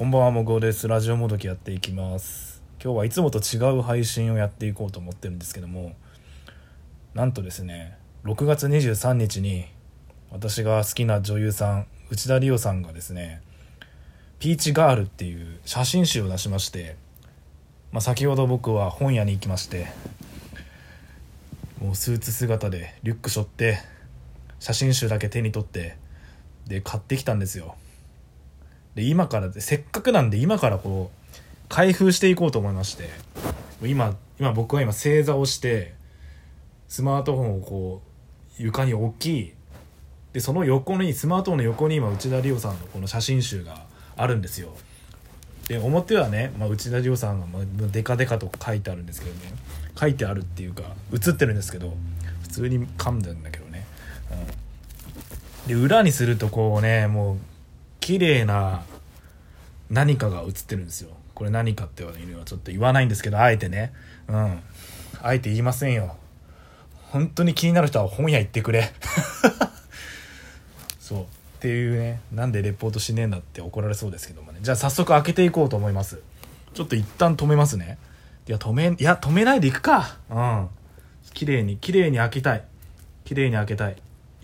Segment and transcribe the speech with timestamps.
[0.00, 0.88] こんばんはもごです。
[0.88, 2.62] ラジオもどきやっていきます。
[2.82, 5.94] 今日はいつもと違う配信をやっていこうと思ってるんですけども
[7.12, 9.66] なんとですね6月23日に
[10.30, 13.42] 私が好きな女優さん内田理央さんがですね
[14.40, 16.96] 「ピーチガール」っていう写真集を出しまして、
[17.92, 19.88] まあ、先ほど僕は本屋に行きまして
[21.78, 23.76] もうスーツ姿でリュック背負って
[24.60, 25.98] 写真集だけ手に取って
[26.66, 27.76] で買ってきたんですよ。
[28.94, 31.38] で今からせっかくなんで今からこう
[31.68, 33.08] 開封していこうと思いまして。
[33.88, 35.94] 今今僕は今正座をして
[36.88, 38.02] スマートフォンをこ
[38.58, 39.54] う床に置き
[40.32, 44.74] でその横にスマートフォンの横に今内田理央さんのこの写真集があるんですよ。
[45.68, 49.52] で表はね、まあ、内田理央さんがまデカデカと書いてあるんですけどね。
[49.98, 51.92] 書いてあるっていうか写ってるんですけど
[52.42, 53.84] 普通に噛んでるんだけどね、
[55.62, 57.38] うん、で裏にするとこうねもう
[58.10, 58.82] 綺麗な
[59.88, 61.10] 何かが映ってるんですよ。
[61.32, 63.92] これ何かっていうのはちょっと言わないんですけどあえてね。
[64.26, 64.60] うん。
[65.22, 66.16] あえて言いませんよ。
[67.12, 68.92] 本当に気になる人は本屋行ってくれ。
[70.98, 71.22] そう。
[71.22, 71.26] っ
[71.60, 72.20] ていうね。
[72.32, 74.58] なんでレポートしねえんだって怒られそうですけどもね。
[74.60, 76.20] じゃあ早速開けていこうと思います。
[76.74, 77.96] ちょっと一旦止めますね。
[78.48, 80.16] いや止めいや止めないでいくか。
[80.28, 80.68] うん。
[81.32, 82.64] 綺麗に綺麗に開けたい。
[83.24, 83.94] 綺麗に開けたい。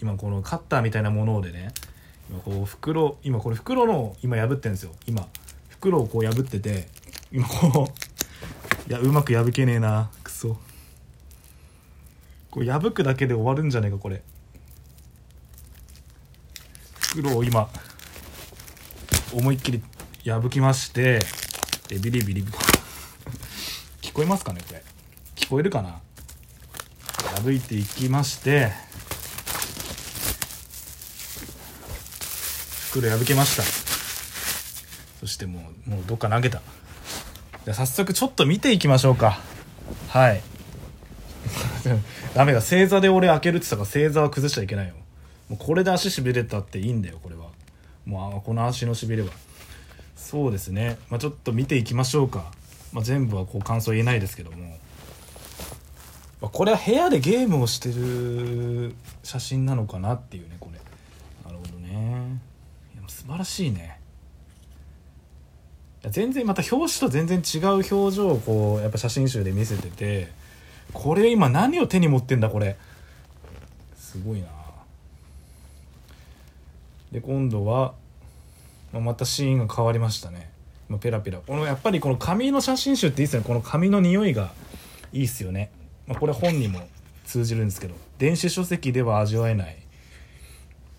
[0.00, 1.72] 今このカッターみたいなものでね。
[2.44, 4.92] こう袋今これ袋の今破ってんですよ。
[5.06, 5.26] 今。
[5.68, 6.88] 袋をこう破ってて
[7.30, 7.92] 今こ
[8.88, 10.10] ういやうまく破けねえな。
[10.22, 10.56] くそ。
[12.50, 14.22] こう破くだけで終わるんじゃねえかこれ。
[17.00, 17.68] 袋を今
[19.32, 19.82] 思いっきり
[20.24, 21.20] 破きまして
[21.88, 22.44] でビリビリ
[24.02, 24.82] 聞こえますかねこれ。
[25.36, 26.00] 聞こえるかな？
[27.42, 28.72] 破いていきまして
[33.00, 33.62] 袋破けました。
[35.20, 36.62] そしてもうもうどっか投げた。
[37.64, 39.38] じゃあ早速ちょっと見ていきましょうか。
[40.08, 40.40] はい。
[42.34, 42.62] ダメだ。
[42.62, 44.94] 正座で俺開けるって言ったから正座は崩しちゃいけないよ。
[45.50, 47.46] もうこれで足しびれたっていいんだよこれは。
[48.06, 49.28] もうあこの足のしびれは。
[50.16, 52.50] そうですね、まあ、ちょっと見ていきましょうか、
[52.92, 54.56] まあ、全部はこう感想言えないですけども、
[56.40, 60.80] まあ、これは部屋でゲームをしてる写真なのかなっていうねこれ。
[63.08, 64.00] 素晴らしいね。
[66.10, 70.28] 全然また表紙と全然違う表情をこうやっぱ写真集で見せてて
[70.92, 72.76] これ今何を手に持ってんだこれ。
[73.96, 74.48] すごいな。
[77.12, 77.94] で今度は、
[78.92, 80.50] ま、たシーンが変わりましたね、
[80.88, 81.38] ま、ペラペラ。
[81.38, 83.46] このやっぱりこの紙の写真集っていいですよね。
[83.46, 84.52] この紙の匂いが
[85.12, 85.70] いいっすよね、
[86.06, 86.86] ま、これ本にも
[87.24, 89.76] 通じるんですけど電子書籍では味わえない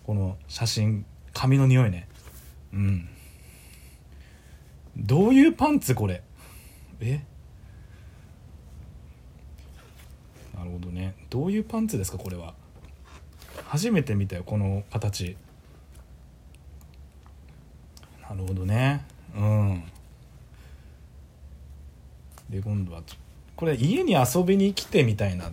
[0.04, 1.04] この写真
[1.38, 2.08] 紙の匂いね。
[2.72, 3.08] うん。
[4.96, 6.20] どういうパンツこれ？
[6.98, 7.20] え？
[10.56, 11.14] なるほどね。
[11.30, 12.54] どういうパンツですかこれは？
[13.68, 15.36] 初めて見たよこの形。
[18.28, 19.06] なるほどね。
[19.36, 19.84] うん。
[22.50, 23.02] で今度は
[23.54, 25.52] これ家に遊びに来てみたいな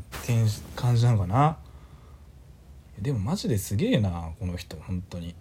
[0.76, 1.60] 感じなのかな？
[3.00, 5.36] でもマジですげえなこの人本当に。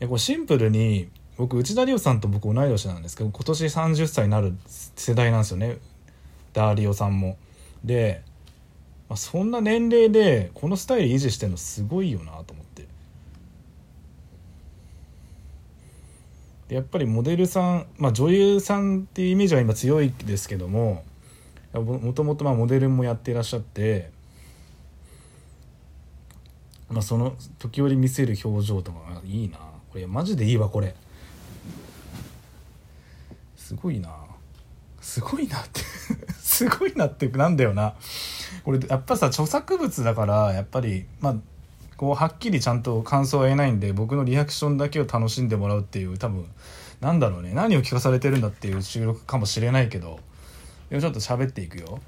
[0.00, 5.78] いやこれシンプルに僕内田理央さんと僕同い年なんですけど今年30歳になる世代なんですよね。
[6.52, 7.36] ダーリオさんも。
[7.84, 8.22] で、
[9.08, 12.86] まあ、そんな年齢でこのスタイル維持してるのすごいよなと思って。
[16.68, 21.04] でやっぱりモデルさん、まあ、女優さんっていうイメージは今強いですけども
[21.74, 24.10] もともとモデルもやっていらっしゃって、
[26.88, 29.73] まあ、その時折見せる表情とかいいな。
[29.94, 30.92] これマジでいいわこれ。
[33.56, 34.10] すごいな。
[35.00, 35.82] すごいなって。
[36.34, 37.94] すごいなってなんだよな。
[38.64, 41.36] これやっぱさ著作物だからやっぱりまあ
[41.96, 46.44] こうはっきりちゃんと感想は言えないんで僕のリアクションだけを楽しんでもらうっていう多分
[47.00, 47.52] なんだろうね。
[47.54, 50.18] 何を聞かされてるんだっていう収録かもしれないけど。
[50.90, 52.00] でもちょっと喋っていくよ、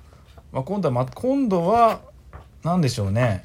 [0.50, 2.00] まあ、今度は、ま、今度は
[2.64, 3.44] 何でしょうね。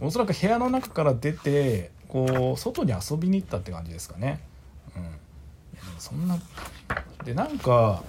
[0.00, 4.40] おそらく部屋の中から出てこう外に遊びに行ったって感じですかね。
[4.96, 5.04] うん。
[5.98, 6.38] そんな
[7.24, 8.02] でなんか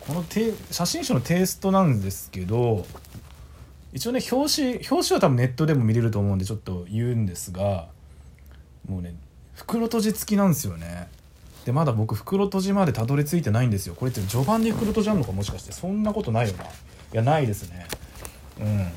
[0.00, 2.86] このテ写真集のテイストなんですけど
[3.92, 7.88] 一応ね表紙表紙は多分ネットでも見れると思うんでちょっと言うんですが
[8.88, 9.14] もうね
[9.54, 11.08] 袋閉じ付きなんですよね。
[11.64, 13.94] でまだ僕袋閉じまでたどり着いてないんですよ。
[13.94, 15.72] これって序盤に袋閉じあんのかもしかして。
[15.72, 16.64] そんなことないよな。
[16.64, 16.68] い
[17.12, 17.86] やないですね。
[18.60, 18.88] うん。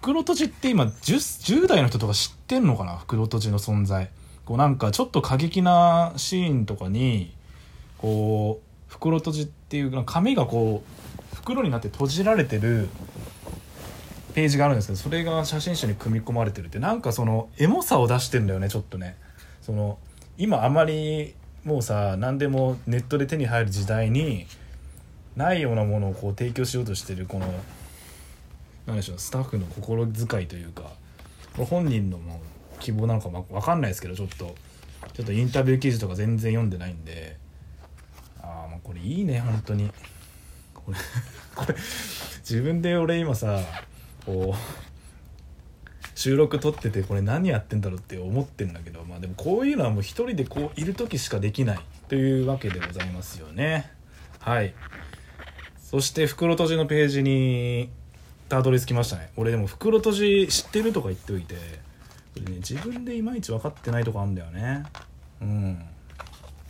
[0.00, 2.96] 袋閉じって今 10, 10代の人とか知ってんのかな？
[2.96, 4.10] 袋閉じの存在。
[4.44, 7.34] こうなんかちょっと過激なシーンとかに
[7.98, 10.84] こう袋閉じっていう紙がこ
[11.32, 12.88] う袋になって閉じられてる
[14.34, 16.78] ページがあるんですけどそれが写真集に組み込まれてるって。
[16.78, 19.16] なんかそのエモさを出してんだよねちょっとね。
[19.62, 19.98] その
[20.38, 21.34] 今あまり
[21.64, 24.46] もうさ何でもネットで手に入る時代に
[25.34, 27.46] ないようなものをこう提供しようとしてるこの
[28.86, 30.90] 何でしょうスタッフの心遣いというか
[31.56, 32.40] 本人のも
[32.80, 34.54] 希望なのか分かんないですけどちょっと
[35.14, 37.36] ちょっとインタビュー記事とか全然読んでないんで
[38.40, 39.90] ああもうこれいいね本当に。
[40.74, 40.98] これ
[41.54, 41.74] これ
[42.40, 43.60] 自分で俺今さ
[44.24, 53.90] こう収録撮っててこれ何やってんだろうって思ってんだけどまあでもこういうのはもう一人でこういる時しかできないというわけでございますよね。
[54.38, 54.74] はい。
[55.78, 57.90] そして袋閉じのページに
[58.48, 59.30] たどり着きましたね。
[59.36, 61.60] 俺でも袋閉じ知ってるとか言っておいてこ
[62.36, 64.84] れね自分でいまいち分かってないとこあるんだよね。
[65.40, 65.84] うん。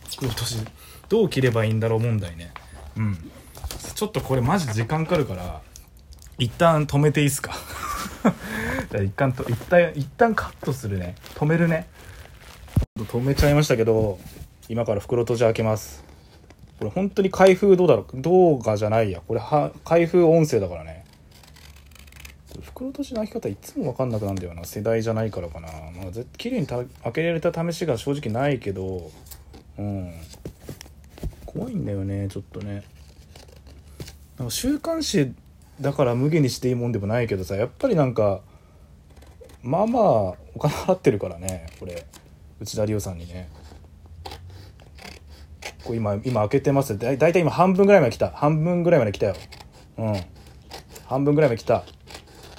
[0.09, 0.67] 袋閉じ
[1.09, 2.51] どう切ればいいんだろう問題ね。
[2.97, 3.31] うん。
[3.95, 5.61] ちょっとこれマジ時間かかるから
[6.37, 7.53] 一旦止めていいっすか？
[8.91, 11.15] じゃあ一旦と一旦一旦カットするね。
[11.35, 11.87] 止めるね。
[12.97, 14.19] 止めちゃいましたけど
[14.69, 16.03] 今から袋閉じ開けます。
[16.79, 18.21] これ本当に開封どうだろう？
[18.21, 19.21] 動画じゃないや。
[19.27, 21.05] これは開封音声だからね。
[22.77, 24.63] 袋閉じの開き方いつも分かんなくなるんだよな。
[24.63, 25.67] 世代じゃないからかな。
[25.67, 29.09] まあ綺麗にた開けられた試しが正直ないけど。
[29.79, 30.13] うん。
[31.47, 32.83] 怖いんだよねちょっとね。
[34.37, 35.33] なんか週刊誌
[35.81, 38.41] だから無限にしていいもんでもないけどさやっぱりなんか
[39.63, 42.05] まあまあお金払ってるからねこれ。
[42.59, 43.49] 内田理央さんにね。
[45.83, 46.95] これ今今開けてます。
[46.95, 48.29] だだいたい今半分ぐらいまで来た。
[48.29, 49.35] 半分ぐらいまで来たよ。
[49.97, 50.15] うん。
[51.07, 51.83] 半分ぐらいまで来た。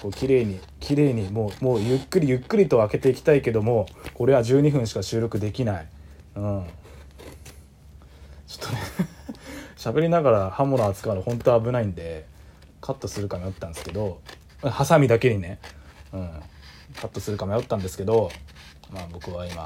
[0.03, 5.89] こう綺麗に綺麗にもうもうゆっくりゆっくりと開けていきたいけどもこれは12分しか収録できない。
[6.37, 6.65] うん。
[8.47, 8.81] ちょっとね
[9.77, 12.27] 喋りながら刃物扱うの本当危ないんで
[12.81, 14.21] カットするか迷ったんですけど
[14.62, 15.59] ハサミだけにね、
[16.12, 16.31] うん、
[16.97, 18.31] カットするか迷ったんですけど
[18.91, 19.62] まあ僕は今、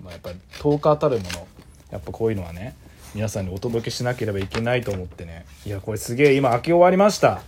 [0.00, 1.46] まあ、やっぱり10日たるもの
[1.90, 2.76] やっぱこういうのはね
[3.14, 5.44] 皆さんにお届けしなければいけないと思ってね。
[5.66, 7.42] いやこれすげえ今開け終わりました。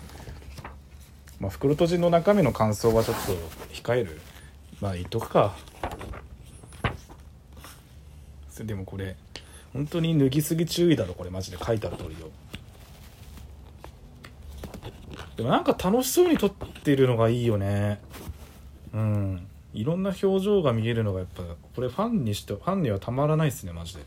[1.42, 3.32] まあ袋閉じの中身の感想はちょっと
[3.74, 4.20] 控える？
[4.80, 5.56] まあ言っとくか。
[8.60, 9.16] でもこれ
[9.72, 12.30] 本当に脱ぎすぎ注意だろこれマジで書いてある通りよ。
[15.36, 16.50] でもなんか楽しそうに撮っ
[16.84, 18.00] てるのがいいよね。
[18.94, 19.48] うん。
[19.74, 21.42] いろんな表情が見えるのがやっぱ
[21.74, 24.02] これファンにしてファンにはたまらないですねマジで。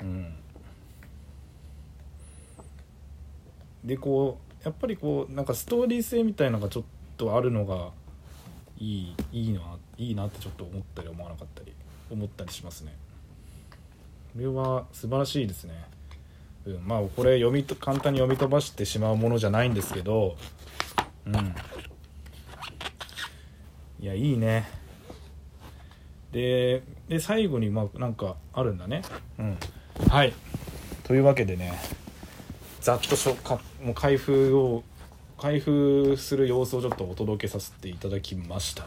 [0.00, 0.34] うん。
[3.84, 6.84] でこうやっぱりこうなんかストーリー性みたいなのがちょっ
[7.16, 7.90] とあるのが
[8.78, 9.60] いいいいな
[9.98, 11.72] いいなってちょっと思ったり思わなかったり
[12.10, 12.94] 思ったりしますね。
[14.34, 15.74] これは素晴らしいですね。
[16.64, 20.36] うん、まあこれ読みと簡単に読み飛ばしてしまうものじゃないんですけど。
[21.26, 21.54] うん。
[24.00, 24.68] いやいいね。
[26.32, 29.02] でで最後にまあなんかあるんだね。
[29.38, 29.58] うん。
[30.08, 30.32] はい。
[31.04, 31.72] というわけでね。
[32.82, 34.82] ざっとしょかもう開封を
[35.38, 38.86] 開封する様子をちょっとお届けさせていただきました。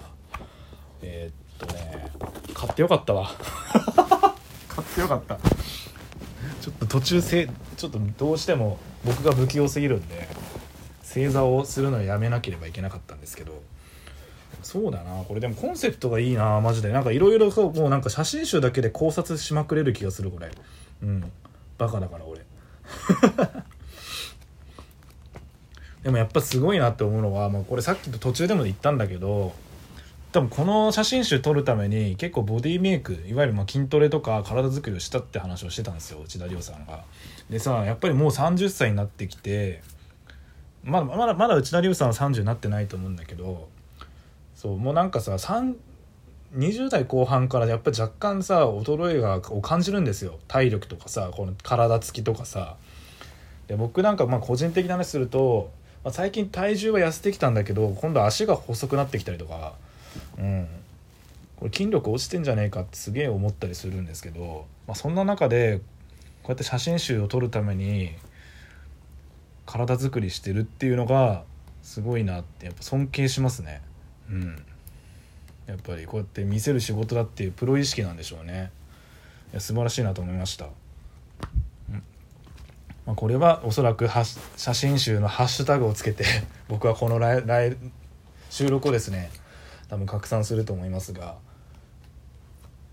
[1.01, 2.11] えー、っとね
[2.53, 3.31] 買ってよかったわ。
[4.67, 5.37] 買ってよかった。
[5.37, 7.47] ちょっと途中せ
[7.77, 10.27] ちょっとどうしても僕が不器用すぎるんで
[11.01, 13.63] 正座をするのをやめなければいけなかったんですけど。
[14.61, 16.91] そうだなこれでもコンセプトがいいなマジで。
[16.91, 20.51] なんかいろいろもうなんか写真集だけで考察しまくれる気がするこれ。
[21.03, 21.31] うん。
[21.77, 22.41] バカだから俺
[26.05, 29.55] でもやっぱすごいなって思うのは、まあ、これさっきと途中でも言ったんだけど
[30.31, 37.03] 多分この写真集撮るために結構ボディメイクいわゆるまあ筋トレとか体作りをしたって話をしてたんですよ内田亮さんが。
[37.49, 39.81] でさやっぱりもう30歳になってきて
[40.83, 43.67] まだまだまだ内田亮さんは30になってないと思うんだけど
[44.53, 45.31] そうもうなんかさ
[46.55, 52.77] 20代後半からやっぱり若干さ衰えがを感じるんですよ体力とかさこの体つきとかさ。
[53.67, 55.71] で僕なんかまあ個人的な話すると、
[56.05, 59.73] まあ、最近体重は痩せてきたんだけど今度足が細くなってきたりとか。
[60.37, 60.67] うん。
[61.57, 65.79] これ筋力落ちてんじゃねえかってすげえ思ったりするんですけど、まあ、そんな中で
[66.43, 68.11] こうやって写真集を撮るために
[69.65, 71.43] 体作りしてるっていうのが
[71.81, 73.81] すごいなってやっぱ尊敬しますね。
[74.29, 74.63] うん。
[75.65, 78.69] やっぱりこうやって見せる仕事だっていうプロ意識なんでしょうね。
[79.51, 80.67] いや素晴らしいなと思いました、
[83.05, 84.09] まあ、これはおそらく
[84.57, 86.25] 写真集のハッシュタグをつけて
[86.67, 87.77] 僕はこのライライ
[88.49, 89.29] 収録をですね
[89.89, 91.35] 多分拡散すると思いますが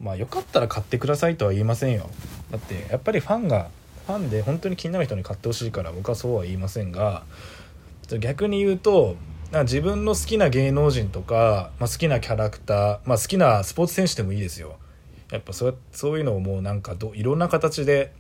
[0.00, 2.11] まあよかったら買ってくださいとは言いませんよ。
[2.50, 3.69] だってやっぱりファンが
[4.07, 7.23] ファンで本当に気になる人に買ってほしいから僕はそうは言いませんが
[8.19, 9.16] 逆に言うと
[9.61, 14.76] 自分の好きな芸能人とか、まあ、好きなキャラクター、まあ、好きなスポーツ選手でもいいですよ。
[15.31, 18.12] やっぱそうそういうのをもうなんかどいろんな形で、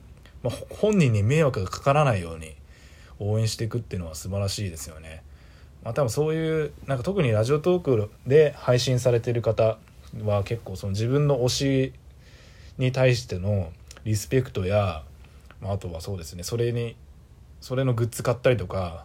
[0.42, 2.54] まあ、本人に迷惑がかからないように
[3.18, 5.22] 応援していくっていうのは素晴らしいですよね。
[5.84, 9.78] まあ、多分そういうなんか特にラジオトークで配信されてる方
[10.24, 11.92] は結構その自分の推し
[12.78, 13.72] に対しての
[14.04, 15.02] リスペクトや、
[15.60, 16.94] まあ、あとはそうですねそれに
[17.60, 19.04] それのグッズ買ったりとか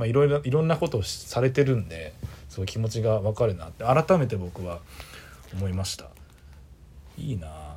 [0.00, 2.14] まあ、いろいろいろんなことをされてるんで
[2.48, 4.80] すごいう気持ちが分かるなって改めて僕は
[5.52, 6.06] 思いました
[7.18, 7.69] いいな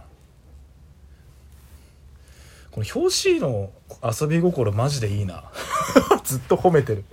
[2.74, 3.70] この表紙の
[4.04, 5.44] 遊び心マジでいいな。
[6.26, 7.06] ずっと褒めてる。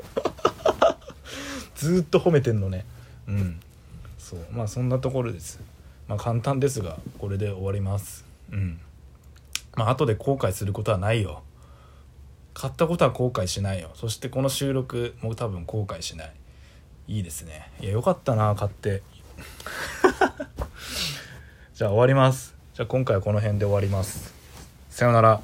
[1.77, 2.87] ずっと褒めてんのね。
[3.29, 3.61] うん。
[4.19, 4.47] そう。
[4.53, 5.61] まあそんなところです。
[6.09, 8.25] まあ簡単ですがこれで終わります。
[8.51, 8.81] うん。
[9.77, 11.43] まあ後で後悔することはないよ。
[12.55, 13.91] 買ったことは後悔しないよ。
[13.97, 16.33] そしてこの収録も多分後悔しない。
[17.07, 17.71] いいですね。
[17.81, 19.03] いやよかったな買って。
[21.75, 22.55] じゃあ終わります。
[22.73, 24.40] じゃあ今回はこの辺で終わります
[25.01, 25.41] さようなら。